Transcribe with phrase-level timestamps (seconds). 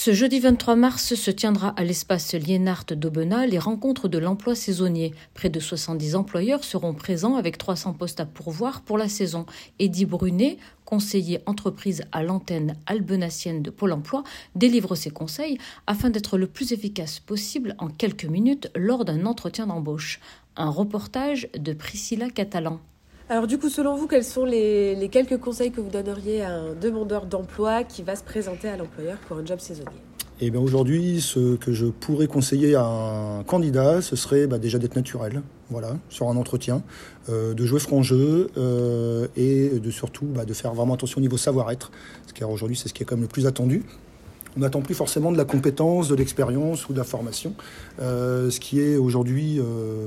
[0.00, 5.12] Ce jeudi 23 mars se tiendra à l'espace Liénart d'Aubenas les rencontres de l'emploi saisonnier.
[5.34, 9.44] Près de 70 employeurs seront présents avec 300 postes à pourvoir pour la saison.
[9.80, 14.22] Eddie Brunet, conseiller entreprise à l'antenne albenacienne de Pôle emploi,
[14.54, 19.66] délivre ses conseils afin d'être le plus efficace possible en quelques minutes lors d'un entretien
[19.66, 20.20] d'embauche.
[20.54, 22.78] Un reportage de Priscilla Catalan.
[23.30, 26.72] Alors du coup, selon vous, quels sont les, quelques conseils que vous donneriez à un
[26.72, 30.00] demandeur d'emploi qui va se présenter à l'employeur pour un job saisonnier?
[30.40, 34.78] Eh bien aujourd'hui, ce que je pourrais conseiller à un candidat, ce serait bah, déjà
[34.78, 36.82] d'être naturel, voilà, sur un entretien,
[37.28, 41.22] euh, de jouer franc jeu euh, et de surtout bah, de faire vraiment attention au
[41.22, 41.90] niveau savoir-être,
[42.34, 43.82] car aujourd'hui c'est ce qui est quand même le plus attendu.
[44.56, 47.52] On n'attend plus forcément de la compétence, de l'expérience ou de la formation.
[48.00, 49.60] Euh, ce qui est aujourd'hui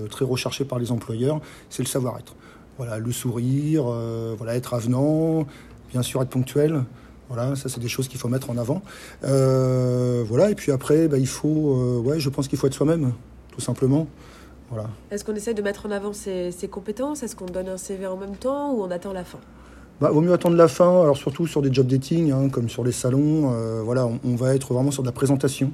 [0.10, 2.36] très recherché par les employeurs, c'est le savoir-être
[2.78, 5.46] voilà, le sourire, euh, voilà, être avenant,
[5.92, 6.84] bien sûr être ponctuel.
[7.30, 8.82] Voilà, ça c'est des choses qu'il faut mettre en avant.
[9.24, 12.74] Euh, voilà, et puis après, bah, il faut, euh, ouais, je pense qu'il faut être
[12.74, 13.14] soi-même,
[13.52, 14.08] tout simplement.
[14.70, 14.90] Voilà.
[15.12, 17.24] Est-ce qu'on essaie de mettre en avant ses, compétences?
[17.24, 19.40] Est-ce qu'on donne un CV en même temps ou on attend la fin?
[20.00, 22.84] Bah, vaut mieux attendre la fin, alors surtout sur des job dating, hein, comme sur
[22.84, 23.52] les salons.
[23.84, 25.72] voilà, on, va être vraiment sur de la présentation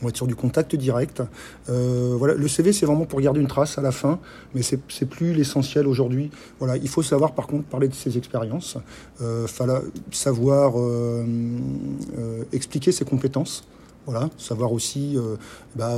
[0.00, 1.22] on va être sur du contact direct.
[1.68, 4.18] Euh, le CV, c'est vraiment pour garder une trace à la fin,
[4.54, 6.30] mais c'est, plus l'essentiel aujourd'hui.
[6.82, 8.76] Il faut savoir, par contre, parler de ses expériences,
[9.20, 9.46] euh,
[10.12, 11.24] savoir euh,
[12.18, 13.64] euh, expliquer ses compétences.
[14.06, 15.18] Voilà, savoir aussi
[15.74, 15.96] bah,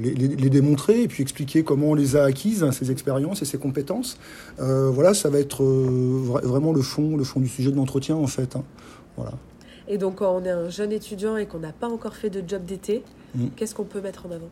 [0.00, 3.58] les, démontrer et puis expliquer comment on les a acquises, hein, ces expériences et ces
[3.58, 4.18] compétences.
[4.58, 8.54] voilà, ça va être vraiment le fond, le fond du sujet de l'entretien en fait.
[8.54, 8.62] Hein.
[9.90, 12.48] Et donc, quand on est un jeune étudiant et qu'on n'a pas encore fait de
[12.48, 13.02] job d'été,
[13.34, 13.48] mm.
[13.56, 14.48] qu'est-ce qu'on peut mettre en avant?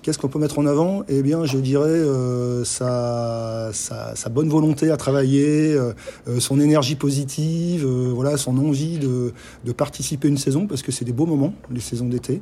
[0.00, 1.04] Qu'est-ce qu'on peut mettre en avant?
[1.08, 5.92] Eh bien, je dirais euh, sa, sa, bonne volonté à travailler, euh,
[6.26, 9.34] euh, son énergie positive, voilà, son envie de,
[9.64, 12.40] de, participer à une saison, parce que c'est des beaux moments, les saisons d'été.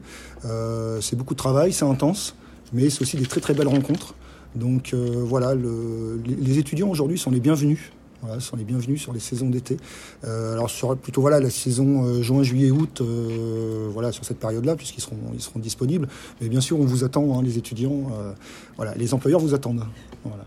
[1.00, 2.36] c'est beaucoup de travail, c'est intense,
[2.72, 4.14] mais c'est aussi des très très belles rencontres.
[4.54, 7.92] Donc voilà, le, les étudiants aujourd'hui sont les bienvenus
[8.22, 9.76] voilà, sont les bienvenus sur les saisons d'été.
[10.24, 14.76] Euh, alors plutôt voilà la saison euh, juin, juillet, août, euh, voilà sur cette période-là
[14.76, 16.08] puisqu'ils seront ils seront disponibles.
[16.40, 18.10] Mais bien sûr on vous attend hein, les étudiants,
[18.76, 19.84] voilà les employeurs vous attendent.
[20.24, 20.44] Voilà.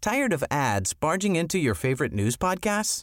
[0.00, 3.02] Tired of ads barging into your favorite news podcasts?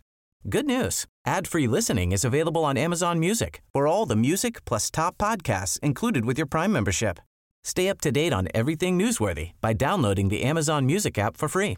[0.50, 1.06] Good news.
[1.26, 6.26] Ad-free listening is available on Amazon Music for all the music plus top podcasts included
[6.26, 7.20] with your Prime membership.
[7.64, 11.78] Stay up to date on everything newsworthy by downloading the Amazon Music app for free